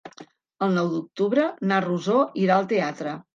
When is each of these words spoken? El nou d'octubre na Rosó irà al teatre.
El 0.67 0.71
nou 0.77 0.89
d'octubre 0.93 1.43
na 1.73 1.79
Rosó 1.85 2.17
irà 2.47 2.57
al 2.59 2.67
teatre. 2.73 3.15